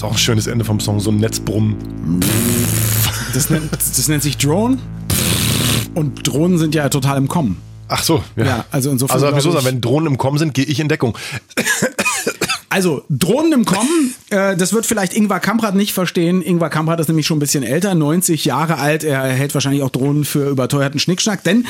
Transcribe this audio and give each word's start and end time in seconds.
Ist 0.00 0.04
auch 0.04 0.12
ein 0.12 0.16
schönes 0.16 0.46
Ende 0.46 0.64
vom 0.64 0.80
Song, 0.80 0.98
so 0.98 1.10
ein 1.10 1.18
Netzbrummen. 1.18 1.76
Das 3.34 3.50
nennt, 3.50 3.70
das 3.70 4.08
nennt 4.08 4.22
sich 4.22 4.38
Drone. 4.38 4.78
Und 5.94 6.26
Drohnen 6.26 6.56
sind 6.56 6.74
ja 6.74 6.88
total 6.88 7.18
im 7.18 7.28
Kommen. 7.28 7.60
Ach 7.86 8.02
so, 8.02 8.24
ja. 8.34 8.46
Ja, 8.46 8.64
also 8.70 8.90
insofern 8.90 9.22
Also 9.22 9.36
wieso 9.36 9.50
sagen, 9.52 9.66
wenn 9.66 9.82
Drohnen 9.82 10.06
im 10.06 10.16
Kommen 10.16 10.38
sind, 10.38 10.54
gehe 10.54 10.64
ich 10.64 10.80
in 10.80 10.88
Deckung. 10.88 11.18
Also, 12.70 13.04
Drohnen 13.10 13.52
im 13.52 13.64
Kommen, 13.66 14.14
äh, 14.30 14.56
das 14.56 14.72
wird 14.72 14.86
vielleicht 14.86 15.14
Ingvar 15.14 15.40
Kamprad 15.40 15.74
nicht 15.74 15.92
verstehen. 15.92 16.42
Ingvar 16.42 16.70
Kamprad 16.70 17.00
ist 17.00 17.08
nämlich 17.08 17.26
schon 17.26 17.36
ein 17.36 17.40
bisschen 17.40 17.62
älter, 17.62 17.94
90 17.94 18.44
Jahre 18.44 18.78
alt. 18.78 19.04
Er 19.04 19.22
hält 19.24 19.54
wahrscheinlich 19.54 19.82
auch 19.82 19.90
Drohnen 19.90 20.24
für 20.24 20.48
überteuerten 20.48 21.00
Schnickschnack, 21.00 21.44
denn 21.44 21.66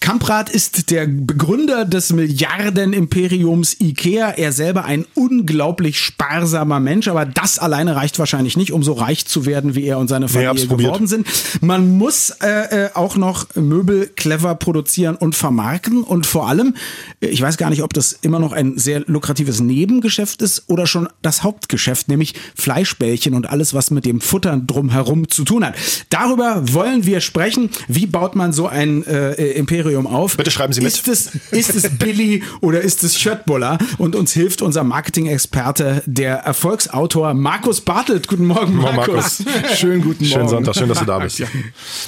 Kamprad 0.00 0.50
ist 0.50 0.90
der 0.90 1.06
Begründer 1.06 1.84
des 1.84 2.12
Milliardenimperiums 2.12 3.80
Ikea. 3.80 4.30
Er 4.30 4.52
selber 4.52 4.84
ein 4.84 5.06
unglaublich 5.14 5.98
sparsamer 5.98 6.80
Mensch, 6.80 7.08
aber 7.08 7.24
das 7.24 7.58
alleine 7.58 7.96
reicht 7.96 8.18
wahrscheinlich 8.18 8.56
nicht, 8.56 8.72
um 8.72 8.82
so 8.82 8.92
reich 8.92 9.26
zu 9.26 9.46
werden, 9.46 9.74
wie 9.74 9.84
er 9.84 9.98
und 9.98 10.08
seine 10.08 10.28
Familie 10.28 10.66
geworden 10.66 11.06
sind. 11.06 11.26
Man 11.60 11.98
muss 11.98 12.30
äh, 12.42 12.86
äh, 12.86 12.90
auch 12.94 13.16
noch 13.16 13.46
Möbel 13.54 14.10
clever 14.14 14.54
produzieren 14.54 15.16
und 15.16 15.34
vermarkten 15.34 16.02
und 16.02 16.26
vor 16.26 16.48
allem, 16.48 16.74
äh, 17.20 17.26
ich 17.28 17.40
weiß 17.40 17.56
gar 17.56 17.70
nicht, 17.70 17.82
ob 17.82 17.92
das 17.92 18.12
immer 18.12 18.38
noch 18.38 18.52
ein 18.52 18.78
sehr 18.78 19.04
lukratives 19.06 19.60
Nebengeschäft 19.60 20.42
ist 20.42 20.64
oder 20.68 20.86
schon 20.86 21.08
das 21.22 21.42
Hauptgeschäft, 21.42 22.01
nämlich 22.08 22.34
Fleischbällchen 22.54 23.34
und 23.34 23.48
alles, 23.48 23.74
was 23.74 23.90
mit 23.90 24.04
dem 24.04 24.20
Futtern 24.20 24.66
drumherum 24.66 25.28
zu 25.28 25.44
tun 25.44 25.64
hat. 25.64 25.74
Darüber 26.10 26.62
wollen 26.72 27.06
wir 27.06 27.20
sprechen. 27.20 27.70
Wie 27.88 28.06
baut 28.06 28.36
man 28.36 28.52
so 28.52 28.66
ein 28.66 29.04
äh, 29.06 29.32
äh, 29.32 29.52
Imperium 29.52 30.06
auf? 30.06 30.36
Bitte 30.36 30.50
schreiben 30.50 30.72
Sie 30.72 30.80
mit. 30.80 30.92
Ist 30.92 31.08
es, 31.08 31.30
ist 31.50 31.74
es 31.74 31.98
Billy 31.98 32.42
oder 32.60 32.80
ist 32.80 33.02
es 33.04 33.18
Schöttbuller? 33.18 33.78
Und 33.98 34.16
uns 34.16 34.32
hilft 34.32 34.62
unser 34.62 34.84
Marketing-Experte, 34.84 36.02
der 36.06 36.38
Erfolgsautor 36.38 37.34
Markus 37.34 37.80
Bartelt. 37.80 38.28
Guten 38.28 38.46
Morgen, 38.46 38.76
Markus. 38.76 39.40
Markus. 39.40 39.44
Schönen 39.78 40.02
guten 40.02 40.24
Morgen. 40.24 40.32
Schönen 40.32 40.48
Sonntag, 40.48 40.76
schön, 40.76 40.88
dass 40.88 40.98
du 40.98 41.04
da 41.04 41.18
bist. 41.18 41.42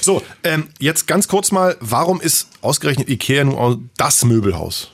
So, 0.00 0.22
ähm, 0.42 0.69
jetzt 0.78 1.06
ganz 1.06 1.28
kurz 1.28 1.52
mal, 1.52 1.76
warum 1.80 2.20
ist 2.20 2.48
ausgerechnet 2.60 3.08
Ikea 3.08 3.44
nun 3.44 3.54
auch 3.56 3.76
das 3.97 4.24
Möbelhaus? 4.24 4.91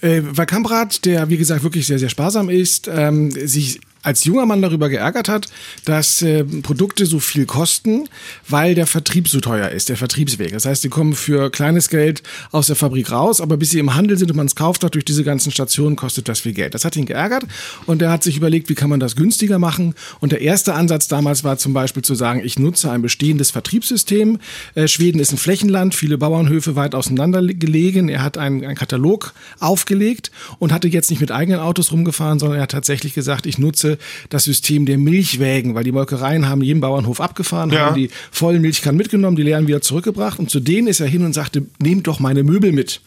Äh, 0.00 0.22
weil 0.24 0.46
Kamprad, 0.46 1.04
der 1.04 1.28
wie 1.28 1.36
gesagt 1.36 1.62
wirklich 1.62 1.86
sehr, 1.86 1.98
sehr 1.98 2.08
sparsam 2.08 2.48
ist, 2.48 2.88
ähm, 2.92 3.30
sich 3.30 3.80
als 4.06 4.22
junger 4.24 4.46
Mann 4.46 4.62
darüber 4.62 4.88
geärgert 4.88 5.28
hat, 5.28 5.48
dass 5.84 6.22
äh, 6.22 6.44
Produkte 6.44 7.06
so 7.06 7.18
viel 7.18 7.44
kosten, 7.44 8.08
weil 8.48 8.76
der 8.76 8.86
Vertrieb 8.86 9.28
so 9.28 9.40
teuer 9.40 9.70
ist, 9.70 9.88
der 9.88 9.96
Vertriebsweg. 9.96 10.52
Das 10.52 10.64
heißt, 10.64 10.84
die 10.84 10.88
kommen 10.88 11.14
für 11.14 11.50
kleines 11.50 11.88
Geld 11.88 12.22
aus 12.52 12.68
der 12.68 12.76
Fabrik 12.76 13.10
raus, 13.10 13.40
aber 13.40 13.56
bis 13.56 13.70
sie 13.70 13.80
im 13.80 13.96
Handel 13.96 14.16
sind 14.16 14.30
und 14.30 14.36
man 14.36 14.46
es 14.46 14.54
kauft 14.54 14.84
hat, 14.84 14.94
durch 14.94 15.04
diese 15.04 15.24
ganzen 15.24 15.50
Stationen 15.50 15.96
kostet 15.96 16.28
das 16.28 16.40
viel 16.40 16.52
Geld. 16.52 16.74
Das 16.74 16.84
hat 16.84 16.94
ihn 16.94 17.06
geärgert 17.06 17.44
und 17.86 18.00
er 18.00 18.10
hat 18.10 18.22
sich 18.22 18.36
überlegt, 18.36 18.68
wie 18.68 18.76
kann 18.76 18.88
man 18.88 19.00
das 19.00 19.16
günstiger 19.16 19.58
machen. 19.58 19.94
Und 20.20 20.30
der 20.30 20.40
erste 20.40 20.74
Ansatz 20.74 21.08
damals 21.08 21.42
war 21.42 21.58
zum 21.58 21.72
Beispiel 21.72 22.04
zu 22.04 22.14
sagen, 22.14 22.42
ich 22.44 22.60
nutze 22.60 22.92
ein 22.92 23.02
bestehendes 23.02 23.50
Vertriebssystem. 23.50 24.38
Äh, 24.76 24.86
Schweden 24.86 25.18
ist 25.18 25.32
ein 25.32 25.38
Flächenland, 25.38 25.96
viele 25.96 26.16
Bauernhöfe 26.16 26.76
weit 26.76 26.94
auseinander 26.94 27.42
gelegen. 27.42 28.08
Er 28.08 28.22
hat 28.22 28.38
einen, 28.38 28.64
einen 28.64 28.76
Katalog 28.76 29.34
aufgelegt 29.58 30.30
und 30.60 30.72
hatte 30.72 30.86
jetzt 30.86 31.10
nicht 31.10 31.20
mit 31.20 31.32
eigenen 31.32 31.58
Autos 31.58 31.90
rumgefahren, 31.90 32.38
sondern 32.38 32.58
er 32.58 32.62
hat 32.62 32.70
tatsächlich 32.70 33.12
gesagt, 33.12 33.46
ich 33.46 33.58
nutze 33.58 33.95
das 34.30 34.44
System 34.44 34.86
der 34.86 34.98
Milchwägen, 34.98 35.74
weil 35.74 35.84
die 35.84 35.92
Molkereien 35.92 36.48
haben 36.48 36.62
jeden 36.62 36.80
Bauernhof 36.80 37.20
abgefahren, 37.20 37.70
Ja. 37.70 37.86
haben 37.86 37.96
die 37.96 38.10
vollen 38.30 38.60
Milchkannen 38.62 38.96
mitgenommen, 38.98 39.36
die 39.36 39.42
leeren 39.42 39.66
wieder 39.66 39.80
zurückgebracht 39.80 40.38
und 40.38 40.50
zu 40.50 40.60
denen 40.60 40.86
ist 40.88 41.00
er 41.00 41.06
hin 41.06 41.24
und 41.24 41.32
sagte, 41.32 41.64
nehmt 41.80 42.06
doch 42.06 42.20
meine 42.20 42.42
Möbel 42.44 42.72
mit. 42.72 43.00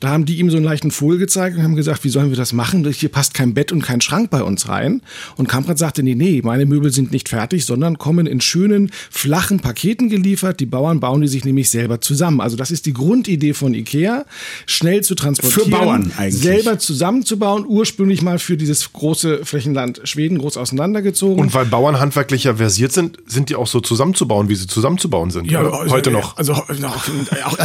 Da 0.00 0.10
haben 0.10 0.24
die 0.24 0.38
ihm 0.38 0.50
so 0.50 0.56
einen 0.56 0.64
leichten 0.64 0.90
Vogel 0.90 1.18
gezeigt 1.18 1.56
und 1.56 1.62
haben 1.62 1.74
gesagt, 1.74 2.04
wie 2.04 2.08
sollen 2.08 2.30
wir 2.30 2.36
das 2.36 2.52
machen? 2.52 2.88
Hier 2.92 3.08
passt 3.08 3.34
kein 3.34 3.54
Bett 3.54 3.72
und 3.72 3.82
kein 3.82 4.00
Schrank 4.00 4.30
bei 4.30 4.42
uns 4.42 4.68
rein. 4.68 5.02
Und 5.36 5.48
Kamprad 5.48 5.78
sagte, 5.78 6.02
nee, 6.02 6.14
nee, 6.14 6.40
meine 6.44 6.66
Möbel 6.66 6.92
sind 6.92 7.10
nicht 7.10 7.28
fertig, 7.28 7.64
sondern 7.64 7.98
kommen 7.98 8.26
in 8.26 8.40
schönen, 8.40 8.90
flachen 9.10 9.60
Paketen 9.60 10.08
geliefert. 10.08 10.60
Die 10.60 10.66
Bauern 10.66 11.00
bauen 11.00 11.20
die 11.20 11.28
sich 11.28 11.44
nämlich 11.44 11.70
selber 11.70 12.00
zusammen. 12.00 12.40
Also 12.40 12.56
das 12.56 12.70
ist 12.70 12.86
die 12.86 12.92
Grundidee 12.92 13.54
von 13.54 13.74
Ikea, 13.74 14.24
schnell 14.66 15.02
zu 15.02 15.14
transportieren. 15.14 15.64
Für 15.64 15.70
Bauern 15.70 16.12
eigentlich. 16.16 16.42
Selber 16.42 16.78
zusammenzubauen, 16.78 17.64
ursprünglich 17.66 18.22
mal 18.22 18.38
für 18.38 18.56
dieses 18.56 18.92
große 18.92 19.44
Flächenland 19.44 20.00
Schweden 20.04 20.38
groß 20.38 20.56
auseinandergezogen. 20.56 21.40
Und 21.40 21.54
weil 21.54 21.66
Bauern 21.66 21.98
handwerklicher 21.98 22.56
versiert 22.56 22.92
sind, 22.92 23.18
sind 23.26 23.48
die 23.48 23.56
auch 23.56 23.66
so 23.66 23.80
zusammenzubauen, 23.80 24.48
wie 24.48 24.54
sie 24.54 24.66
zusammenzubauen 24.66 25.30
sind. 25.30 25.50
Ja, 25.50 25.60
also, 25.60 25.92
heute 25.92 26.10
noch. 26.10 26.36
Also 26.36 26.52
auch 26.52 26.68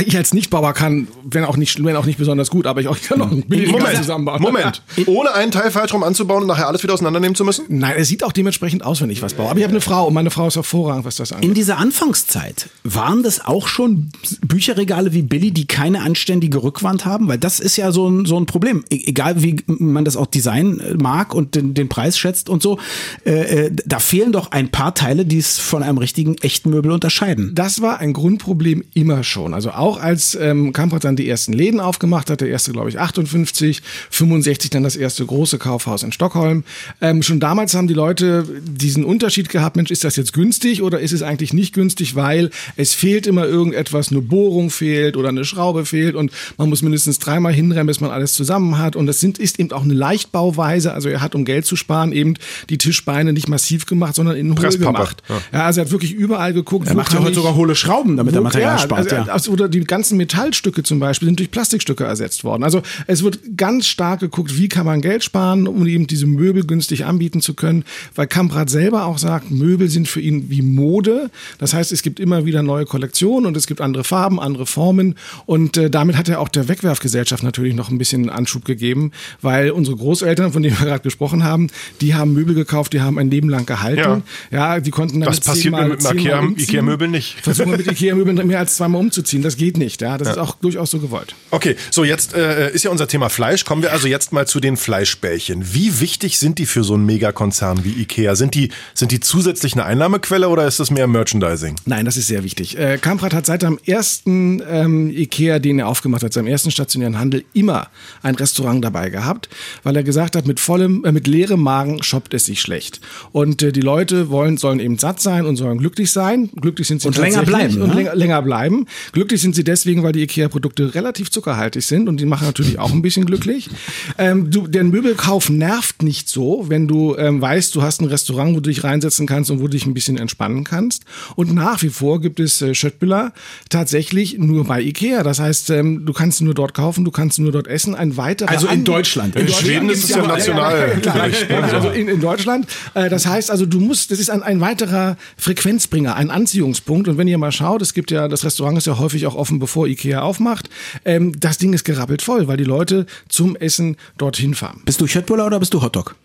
ich 0.06 0.18
als 0.18 0.34
Nichtbauer 0.34 0.74
kann, 0.74 1.08
wenn 1.24 1.46
auch 1.46 1.58
nicht, 1.58 1.84
wenn 1.84 1.96
auch 1.96 2.06
nicht 2.06 2.20
besonders 2.24 2.50
gut, 2.50 2.66
aber 2.66 2.82
ich 2.82 2.88
auch 2.88 2.98
ich 2.98 3.04
kann 3.04 3.22
auch 3.22 3.32
ein 3.32 3.44
billiges 3.44 3.72
Moment, 3.72 3.98
zusammenbauen. 3.98 4.42
Moment. 4.42 4.82
Ohne 5.06 5.34
einen 5.34 5.52
Teil 5.52 5.72
falsch 5.72 5.94
rum 5.94 6.04
anzubauen 6.04 6.42
und 6.42 6.48
nachher 6.48 6.68
alles 6.68 6.84
wieder 6.84 6.94
auseinandernehmen 6.94 7.36
zu 7.36 7.44
müssen? 7.44 7.66
Nein, 7.70 7.96
es 7.98 8.08
sieht 8.08 8.24
auch 8.24 8.32
dementsprechend 8.32 8.84
aus, 8.84 9.02
wenn 9.02 9.10
ich 9.10 9.22
was 9.22 9.34
baue. 9.34 9.50
Aber 9.50 9.60
ich 9.60 9.64
habe 9.64 9.72
eine 9.72 9.82
Frau 9.82 10.08
und 10.08 10.14
meine 10.14 10.32
Frau 10.32 10.48
ist 10.48 10.56
hervorragend, 10.56 11.06
was 11.06 11.18
das 11.18 11.32
angeht. 11.32 11.50
In 11.50 11.54
dieser 11.54 11.78
Anfangszeit 11.78 12.70
waren 12.84 13.24
das 13.24 13.46
auch 13.46 13.68
schon 13.68 14.10
Bücherregale 14.42 15.14
wie 15.14 15.22
Billy, 15.22 15.52
die 15.52 15.68
keine 15.68 16.02
anständige 16.02 16.64
Rückwand 16.64 17.06
haben? 17.06 17.28
Weil 17.28 17.38
das 17.38 17.60
ist 17.60 17.78
ja 17.78 17.92
so 17.92 18.08
ein, 18.08 18.26
so 18.26 18.40
ein 18.40 18.46
Problem. 18.46 18.84
E 18.90 19.04
egal 19.06 19.44
wie 19.44 19.58
man 19.68 20.06
das 20.06 20.16
auch 20.16 20.28
Design 20.28 20.82
mag 21.02 21.36
und 21.36 21.56
den, 21.56 21.74
den 21.74 21.90
Preis 21.90 22.18
schätzt 22.18 22.50
und 22.50 22.64
so, 22.64 22.80
äh, 23.26 23.66
äh, 23.66 23.72
da 23.86 24.00
fehlen 24.00 24.32
doch 24.32 24.52
ein 24.52 24.70
paar 24.70 24.96
Teile, 24.96 25.26
die 25.26 25.38
es 25.38 25.60
von 25.60 25.84
einem 25.84 25.98
richtigen 25.98 26.36
echten 26.38 26.70
Möbel 26.70 26.92
unterscheiden. 26.92 27.52
Das 27.54 27.82
war 27.82 28.00
ein 28.00 28.14
Grundproblem 28.14 28.84
immer 28.94 29.24
schon. 29.24 29.54
Also 29.54 29.72
auch 29.72 30.00
als 30.00 30.36
ähm, 30.36 30.74
Kamprad 30.74 31.04
dann 31.04 31.16
die 31.16 31.28
ersten 31.28 31.54
Läden 31.54 31.80
aufgemacht 31.80 32.13
hat, 32.18 32.42
der 32.42 32.50
erste, 32.50 32.72
glaube 32.72 32.90
ich, 32.90 33.00
58, 33.00 33.82
65 34.10 34.70
dann 34.70 34.84
das 34.84 34.96
erste 34.96 35.26
große 35.26 35.58
Kaufhaus 35.58 36.04
in 36.04 36.12
Stockholm. 36.12 36.64
Ähm, 37.02 37.24
schon 37.24 37.40
damals 37.40 37.74
haben 37.74 37.88
die 37.88 37.94
Leute 37.94 38.46
diesen 38.62 39.06
Unterschied 39.06 39.50
gehabt, 39.50 39.76
Mensch, 39.76 39.92
ist 39.92 40.04
das 40.04 40.16
jetzt 40.16 40.34
günstig 40.34 40.82
oder 40.82 41.00
ist 41.00 41.12
es 41.12 41.22
eigentlich 41.22 41.54
nicht 41.54 41.74
günstig, 41.74 42.16
weil 42.16 42.50
es 42.76 42.94
fehlt 42.94 43.28
immer 43.28 43.46
irgendetwas, 43.46 44.12
eine 44.12 44.22
Bohrung 44.22 44.70
fehlt 44.70 45.18
oder 45.18 45.30
eine 45.30 45.46
Schraube 45.46 45.86
fehlt 45.86 46.16
und 46.16 46.32
man 46.58 46.70
muss 46.70 46.82
mindestens 46.82 47.20
dreimal 47.20 47.54
hinrennen, 47.54 47.88
bis 47.88 48.00
man 48.00 48.12
alles 48.12 48.34
zusammen 48.34 48.78
hat. 48.78 48.96
Und 48.96 49.08
das 49.08 49.20
sind, 49.20 49.38
ist 49.38 49.60
eben 49.60 49.72
auch 49.72 49.84
eine 49.84 49.94
Leichtbauweise. 49.94 50.94
Also 50.94 51.10
er 51.10 51.22
hat, 51.22 51.36
um 51.36 51.46
Geld 51.46 51.66
zu 51.66 51.76
sparen, 51.76 52.12
eben 52.12 52.36
die 52.70 52.78
Tischbeine 52.78 53.34
nicht 53.34 53.48
massiv 53.48 53.86
gemacht, 53.86 54.16
sondern 54.16 54.36
in 54.36 54.58
hohl 54.58 54.70
gemacht. 54.70 55.24
Ja. 55.52 55.66
also 55.66 55.82
er 55.82 55.86
hat 55.86 55.92
wirklich 55.92 56.14
überall 56.14 56.54
geguckt. 56.54 56.88
Er 56.88 56.96
macht 56.96 57.14
ja 57.14 57.20
heute 57.20 57.36
sogar 57.36 57.56
hohle 57.56 57.76
Schrauben, 57.76 58.18
damit 58.18 58.36
er 58.36 58.42
Material 58.42 58.76
ja, 58.76 58.80
spart. 58.80 59.00
Also, 59.04 59.16
ja. 59.16 59.24
also, 59.34 59.52
oder 59.52 59.70
die 59.70 59.82
ganzen 59.82 60.18
Metallstücke 60.18 60.84
zum 60.84 61.00
Beispiel 61.00 61.28
sind 61.28 61.40
durch 61.40 61.52
Plastikstücke 61.52 62.03
ersetzt 62.08 62.44
worden. 62.44 62.64
Also 62.64 62.82
es 63.08 63.24
wird 63.24 63.40
ganz 63.58 63.88
stark 63.88 64.20
geguckt, 64.22 64.58
wie 64.58 64.70
kann 64.70 64.86
man 64.86 65.02
Geld 65.02 65.24
sparen, 65.24 65.68
um 65.68 65.86
eben 65.88 66.08
diese 66.08 66.26
Möbel 66.26 66.66
günstig 66.66 67.06
anbieten 67.06 67.42
zu 67.42 67.54
können. 67.54 67.84
Weil 68.16 68.28
Kamprad 68.28 68.70
selber 68.70 69.06
auch 69.06 69.18
sagt, 69.18 69.52
Möbel 69.52 69.90
sind 69.90 70.08
für 70.08 70.22
ihn 70.22 70.50
wie 70.50 70.62
Mode. 70.62 71.30
Das 71.58 71.74
heißt, 71.74 71.92
es 71.92 72.02
gibt 72.02 72.20
immer 72.20 72.46
wieder 72.46 72.64
neue 72.64 72.86
Kollektionen 72.86 73.46
und 73.46 73.58
es 73.58 73.68
gibt 73.68 73.82
andere 73.82 74.04
Farben, 74.04 74.40
andere 74.40 74.66
Formen. 74.66 75.16
Und 75.46 75.78
äh, 75.78 75.90
damit 75.90 76.18
hat 76.18 76.30
er 76.30 76.40
auch 76.40 76.50
der 76.50 76.68
Wegwerfgesellschaft 76.68 77.44
natürlich 77.44 77.76
noch 77.76 77.90
ein 77.90 77.98
bisschen 77.98 78.30
Anschub 78.30 78.66
gegeben, 78.66 79.12
weil 79.42 79.72
unsere 79.72 79.98
Großeltern, 79.98 80.52
von 80.54 80.64
denen 80.64 80.78
wir 80.80 80.86
gerade 80.86 81.04
gesprochen 81.04 81.44
haben, 81.44 81.68
die 82.02 82.16
haben 82.16 82.34
Möbel 82.34 82.56
gekauft, 82.56 82.94
die 82.94 83.02
haben 83.02 83.18
ein 83.18 83.30
Leben 83.30 83.50
lang 83.50 83.66
gehalten. 83.66 84.24
Ja, 84.52 84.80
die 84.80 84.92
konnten 84.92 85.20
dann 85.20 85.28
Das 85.30 85.40
passiert 85.42 85.74
mir 85.74 85.88
mit 85.88 86.02
Ikea- 86.02 86.42
Ikea-Möbeln 86.62 87.12
nicht. 87.12 87.36
Versuchen 87.42 87.72
wir 87.72 87.78
mit 87.78 87.88
Ikea-Möbeln 87.88 88.46
mehr 88.48 88.60
als 88.60 88.76
zweimal 88.76 89.02
umzuziehen. 89.02 89.42
Das 89.42 89.58
geht 89.58 89.78
nicht. 89.78 90.02
Ja, 90.02 90.18
das 90.18 90.30
ist 90.30 90.38
auch 90.38 90.56
durchaus 90.56 90.92
so 90.92 91.00
gewollt. 91.00 91.36
Okay, 91.52 91.76
so 91.94 92.04
jetzt 92.04 92.34
äh, 92.34 92.72
ist 92.72 92.84
ja 92.84 92.90
unser 92.90 93.08
Thema 93.08 93.30
Fleisch. 93.30 93.66
Kommen 93.66 93.84
wir 93.84 93.92
also 93.92 94.08
jetzt 94.08 94.34
mal 94.34 94.48
zu 94.48 94.60
den 94.60 94.78
Fleischbällchen. 94.78 95.76
Wie 95.76 96.00
wichtig 96.00 96.40
sind 96.40 96.58
die 96.58 96.66
für 96.66 96.84
so 96.84 96.96
einen 96.96 97.06
Megakonzern 97.06 97.84
wie 97.84 98.02
Ikea? 98.02 98.36
Sind 98.36 98.56
die, 98.56 98.70
sind 98.96 99.12
die 99.12 99.20
zusätzlich 99.20 99.74
eine 99.74 99.86
Einnahmequelle 99.86 100.50
oder 100.50 100.66
ist 100.66 100.80
das 100.80 100.90
mehr 100.90 101.06
Merchandising? 101.06 101.76
Nein, 101.86 102.06
das 102.06 102.18
ist 102.18 102.26
sehr 102.26 102.44
wichtig. 102.44 102.80
Äh, 102.80 102.98
Kamprad 102.98 103.36
hat 103.36 103.46
seit 103.46 103.62
seinem 103.62 103.78
ersten 103.86 104.64
ähm, 104.68 105.12
Ikea, 105.12 105.60
den 105.60 105.78
er 105.78 105.88
aufgemacht 105.88 106.24
hat, 106.24 106.34
seinem 106.34 106.48
ersten 106.48 106.72
stationären 106.72 107.20
Handel, 107.20 107.46
immer 107.54 107.90
ein 108.24 108.34
Restaurant 108.34 108.84
dabei 108.84 109.12
gehabt, 109.12 109.48
weil 109.84 109.96
er 109.96 110.04
gesagt 110.04 110.36
hat, 110.36 110.48
mit 110.48 110.60
vollem, 110.60 111.06
äh, 111.06 111.12
mit 111.12 111.28
leerem 111.28 111.62
Magen 111.62 112.02
shoppt 112.02 112.34
es 112.34 112.46
sich 112.46 112.60
schlecht. 112.60 113.02
Und 113.32 113.62
äh, 113.62 113.72
die 113.72 113.82
Leute 113.82 114.32
wollen, 114.32 114.58
sollen 114.58 114.80
eben 114.80 114.98
satt 114.98 115.22
sein 115.22 115.46
und 115.46 115.58
sollen 115.58 115.78
glücklich 115.78 116.12
sein. 116.12 116.50
Glücklich 116.60 116.88
sind 116.88 117.04
sie 117.04 117.08
Und 117.08 117.18
länger 117.20 117.44
bleiben, 117.44 117.80
Und 117.84 117.90
ne? 117.90 117.94
länger, 117.94 118.16
länger 118.16 118.42
bleiben. 118.42 118.88
Glücklich 119.12 119.42
sind 119.42 119.54
sie 119.54 119.64
deswegen, 119.64 120.02
weil 120.02 120.14
die 120.14 120.24
Ikea-Produkte 120.24 120.96
relativ 120.96 121.30
zuckerhaltig 121.30 121.83
sind 121.86 122.08
und 122.10 122.20
die 122.20 122.26
machen 122.26 122.46
natürlich 122.46 122.80
auch 122.80 122.92
ein 122.92 123.02
bisschen 123.02 123.26
glücklich. 123.26 123.70
Ähm, 124.18 124.50
du, 124.52 124.68
der 124.68 124.84
Möbelkauf 124.84 125.50
nervt 125.50 126.04
nicht 126.04 126.30
so, 126.30 126.66
wenn 126.70 126.88
du 126.88 127.16
ähm, 127.18 127.42
weißt, 127.42 127.74
du 127.76 127.82
hast 127.82 128.02
ein 128.02 128.06
Restaurant, 128.06 128.52
wo 128.56 128.60
du 128.60 128.70
dich 128.70 128.84
reinsetzen 128.84 129.28
kannst 129.28 129.52
und 129.52 129.60
wo 129.60 129.64
du 129.64 129.70
dich 129.70 129.86
ein 129.86 129.94
bisschen 129.94 130.18
entspannen 130.18 130.64
kannst. 130.64 131.04
Und 131.36 131.54
nach 131.54 131.82
wie 131.82 131.90
vor 131.90 132.22
gibt 132.22 132.40
es 132.40 132.62
äh, 132.62 132.74
Schöttbüller 132.76 133.34
tatsächlich 133.70 134.38
nur 134.38 134.66
bei 134.66 134.82
Ikea. 134.82 135.24
Das 135.24 135.40
heißt, 135.40 135.70
ähm, 135.72 136.06
du 136.06 136.14
kannst 136.14 136.42
nur 136.42 136.54
dort 136.54 136.74
kaufen, 136.74 137.06
du 137.06 137.12
kannst 137.12 137.40
nur 137.40 137.52
dort 137.52 137.68
essen. 137.68 137.96
Ein 137.96 138.18
weiterer 138.18 138.50
Also 138.50 138.68
in 138.68 138.74
An- 138.74 138.84
Deutschland. 138.84 139.36
In 139.36 139.48
Schweden 139.48 139.90
ist 139.90 140.04
es 140.04 140.10
ja 140.12 140.26
national. 140.26 140.98
klar. 141.02 141.30
Also 141.74 141.90
in, 141.90 142.08
in 142.08 142.20
Deutschland. 142.22 142.68
Äh, 142.94 143.10
das 143.10 143.26
heißt 143.26 143.50
also, 143.52 143.66
du 143.66 143.80
musst, 143.80 144.12
das 144.12 144.20
ist 144.20 144.30
ein, 144.30 144.44
ein 144.44 144.60
weiterer 144.62 145.18
Frequenzbringer, 145.38 146.16
ein 146.16 146.30
Anziehungspunkt. 146.30 147.08
Und 147.08 147.18
wenn 147.18 147.28
ihr 147.28 147.38
mal 147.38 147.52
schaut, 147.52 147.82
es 147.82 147.94
gibt 147.94 148.12
ja, 148.12 148.28
das 148.28 148.44
Restaurant 148.44 148.78
ist 148.78 148.88
ja 148.88 148.98
häufig 149.00 149.26
auch 149.28 149.36
offen, 149.36 149.60
bevor 149.60 149.88
Ikea 149.88 150.22
aufmacht. 150.22 150.70
Ähm, 151.06 151.40
das 151.40 151.58
Ding 151.64 151.74
ist 151.74 151.86
gerappelt 151.86 152.22
voll, 152.22 152.48
weil 152.48 152.58
die 152.58 152.66
Leute 152.66 153.06
zum 153.30 153.56
Essen 153.56 153.96
dorthin 154.18 154.54
fahren. 154.54 154.82
Bist 154.84 155.00
du 155.00 155.08
Schöttbuller 155.08 155.46
oder 155.46 155.60
bist 155.60 155.74
du 155.74 155.82
Hotdog? 155.82 156.16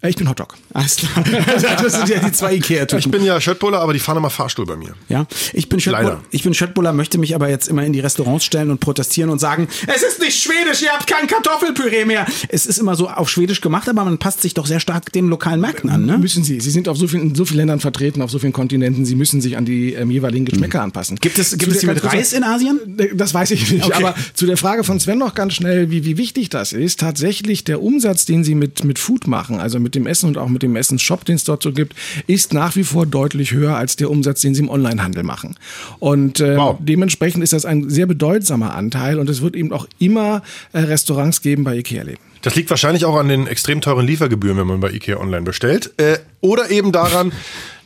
Äh, 0.00 0.10
Ich 0.10 0.16
bin 0.16 0.28
Hotdog. 0.28 0.54
Alles 0.74 0.96
klar. 0.96 1.24
Das 1.82 1.92
sind 1.94 2.08
ja 2.08 2.18
die 2.20 2.32
zwei 2.32 2.52
Ich 2.54 2.58
Ikea-Typen. 2.70 3.10
bin 3.10 3.24
ja 3.24 3.40
Schöttbuller, 3.40 3.80
aber 3.80 3.92
die 3.92 3.98
fahren 3.98 4.16
immer 4.18 4.30
Fahrstuhl 4.30 4.66
bei 4.66 4.76
mir. 4.76 4.94
Ja, 5.08 5.26
ich 5.52 5.68
bin 5.68 5.80
Schöttbuller, 5.80 6.08
Leider. 6.10 6.20
ich 6.30 6.42
bin 6.42 6.54
Schöttbuller, 6.54 6.92
möchte 6.92 7.18
mich 7.18 7.34
aber 7.34 7.48
jetzt 7.48 7.68
immer 7.68 7.84
in 7.84 7.92
die 7.92 8.00
Restaurants 8.00 8.44
stellen 8.44 8.70
und 8.70 8.80
protestieren 8.80 9.30
und 9.30 9.38
sagen, 9.40 9.68
es 9.86 10.02
ist 10.02 10.20
nicht 10.20 10.40
schwedisch, 10.40 10.82
ihr 10.82 10.90
habt 10.90 11.06
kein 11.06 11.26
Kartoffelpüree 11.26 12.04
mehr. 12.04 12.26
Es 12.48 12.66
ist 12.66 12.78
immer 12.78 12.94
so 12.96 13.08
auf 13.08 13.28
Schwedisch 13.28 13.60
gemacht, 13.60 13.88
aber 13.88 14.04
man 14.04 14.18
passt 14.18 14.42
sich 14.42 14.54
doch 14.54 14.66
sehr 14.66 14.80
stark 14.80 15.12
den 15.12 15.28
lokalen 15.28 15.60
Märkten 15.60 15.90
an, 15.90 16.04
ne? 16.06 16.18
Müssen 16.18 16.44
Sie. 16.44 16.60
Sie 16.60 16.70
sind 16.70 16.88
auf 16.88 16.96
so 16.96 17.08
vielen, 17.08 17.30
in 17.30 17.34
so 17.34 17.44
vielen 17.44 17.58
Ländern 17.58 17.80
vertreten, 17.80 18.22
auf 18.22 18.30
so 18.30 18.38
vielen 18.38 18.52
Kontinenten. 18.52 19.04
Sie 19.04 19.16
müssen 19.16 19.40
sich 19.40 19.56
an 19.56 19.64
die 19.64 19.94
ähm, 19.94 20.10
jeweiligen 20.10 20.44
Geschmäcker 20.44 20.82
anpassen. 20.82 21.16
Gibt 21.20 21.38
es, 21.38 21.56
gibt 21.58 21.72
es 21.72 21.78
die 21.80 21.86
der- 21.86 21.94
mit 21.94 22.04
Reis 22.04 22.32
in 22.32 22.44
Asien? 22.44 22.96
Das 23.14 23.34
weiß 23.34 23.50
ich 23.52 23.70
nicht. 23.72 23.84
Okay. 23.84 23.94
Aber 24.04 24.14
zu 24.34 24.46
der 24.46 24.56
Frage 24.56 24.84
von 24.84 25.00
Sven 25.00 25.18
noch 25.18 25.34
ganz 25.34 25.54
schnell, 25.54 25.90
wie, 25.90 26.04
wie 26.04 26.16
wichtig 26.18 26.48
das 26.50 26.72
ist. 26.72 27.00
Tatsächlich 27.00 27.64
der 27.64 27.82
Umsatz, 27.82 28.24
den 28.26 28.44
sie 28.44 28.54
mit, 28.54 28.84
mit 28.84 28.98
Food 28.98 29.26
machen, 29.26 29.60
also 29.60 29.80
mit 29.80 29.87
dem 29.94 30.06
Essen 30.06 30.26
und 30.28 30.38
auch 30.38 30.48
mit 30.48 30.62
dem 30.62 30.76
Essensshop, 30.76 31.24
den 31.24 31.36
es 31.36 31.44
dort 31.44 31.62
so 31.62 31.72
gibt, 31.72 31.94
ist 32.26 32.52
nach 32.52 32.76
wie 32.76 32.84
vor 32.84 33.06
deutlich 33.06 33.52
höher 33.52 33.76
als 33.76 33.96
der 33.96 34.10
Umsatz, 34.10 34.40
den 34.40 34.54
sie 34.54 34.62
im 34.62 34.68
Onlinehandel 34.70 35.22
machen. 35.22 35.56
Und 35.98 36.40
ähm, 36.40 36.56
Wow. 36.56 36.76
dementsprechend 36.80 37.42
ist 37.42 37.52
das 37.52 37.64
ein 37.64 37.88
sehr 37.90 38.06
bedeutsamer 38.06 38.74
Anteil 38.74 39.18
und 39.18 39.28
es 39.30 39.42
wird 39.42 39.54
eben 39.56 39.72
auch 39.72 39.86
immer 39.98 40.42
äh, 40.72 40.80
Restaurants 40.80 41.42
geben 41.42 41.64
bei 41.64 41.76
Ikea 41.76 42.02
Leben. 42.02 42.18
Das 42.42 42.54
liegt 42.54 42.70
wahrscheinlich 42.70 43.04
auch 43.04 43.16
an 43.16 43.28
den 43.28 43.46
extrem 43.48 43.80
teuren 43.80 44.06
Liefergebühren, 44.06 44.56
wenn 44.58 44.66
man 44.68 44.78
bei 44.80 44.90
Ikea 44.92 45.16
online 45.18 45.42
bestellt. 45.42 45.92
Äh, 45.96 46.18
oder 46.40 46.70
eben 46.70 46.92
daran, 46.92 47.32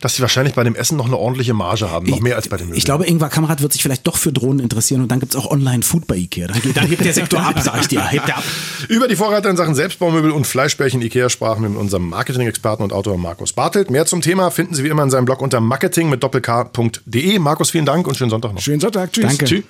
dass 0.03 0.17
sie 0.17 0.21
wahrscheinlich 0.23 0.55
bei 0.55 0.63
dem 0.65 0.75
Essen 0.75 0.99
noch 0.99 1.07
eine 1.07 1.17
ordentliche 1.17 1.55
Marge 1.55 1.91
haben. 1.91 2.11
Noch 2.11 2.21
mehr 2.21 2.37
als 2.37 2.49
bei 2.49 2.59
den 2.59 2.67
Möbeln. 2.67 2.77
Ich 2.79 2.85
glaube, 2.85 3.07
Ingvar 3.07 3.31
Kamprad 3.31 3.63
wird 3.63 3.73
sich 3.73 3.83
vielleicht 3.83 4.07
doch 4.07 4.19
für 4.19 4.33
Drohnen 4.33 4.59
interessieren 4.61 5.01
und 5.01 5.09
dann 5.11 5.21
gibt's 5.21 5.35
auch 5.37 5.51
Online-Food 5.51 6.07
bei 6.07 6.17
Ikea. 6.17 6.49
Dann, 6.49 6.61
geht- 6.61 6.77
dann 6.77 6.87
hebt 6.87 7.05
der 7.05 7.15
Sektor 7.15 7.41
ab, 7.41 7.55
sag 7.63 7.81
ich 7.81 7.89
dir. 7.89 8.07
Hebt 8.07 8.29
er 8.29 8.37
ab. 8.39 8.45
Über 8.89 9.09
die 9.09 9.17
Vorreiter 9.17 9.49
in 9.49 9.57
Sachen 9.57 9.75
Selbstbaumöbel 9.75 10.31
und 10.33 10.47
Fleischbärchen 10.47 11.01
Ikea 11.01 11.31
sprachen 11.31 11.63
wir 11.63 11.71
mit 11.71 11.79
unserem 11.79 12.09
Marketing-Experten 12.11 12.83
und 12.83 12.93
Autor 12.93 13.17
Markus 13.17 13.53
Bartelt. 13.55 13.91
Mehr 13.91 14.05
zum 14.05 14.21
Thema 14.21 14.51
finden 14.51 14.75
Sie 14.75 14.85
wie 14.85 14.89
immer 14.89 15.05
in 15.05 15.11
seinem 15.11 15.25
Blog 15.25 15.41
unter 15.41 15.61
marketing 15.61 16.11
mit 16.11 16.23
doppelk.de. 16.23 17.39
Markus, 17.39 17.71
vielen 17.71 17.87
Dank 17.87 18.07
und 18.07 18.17
schönen 18.17 18.31
Sonntag 18.31 18.53
noch. 18.55 18.61
Schönen 18.61 18.81
Sonntag. 18.81 19.13
Tschüss. 19.13 19.25
Danke. 19.25 19.45
Tschüss. 19.45 19.63